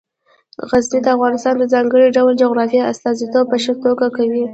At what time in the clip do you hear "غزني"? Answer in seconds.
0.69-0.99